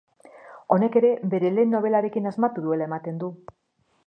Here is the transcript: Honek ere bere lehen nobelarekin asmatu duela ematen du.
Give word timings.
Honek 0.75 0.97
ere 1.01 1.11
bere 1.35 1.53
lehen 1.59 1.71
nobelarekin 1.75 2.31
asmatu 2.31 2.65
duela 2.67 2.89
ematen 2.91 3.23
du. 3.27 3.31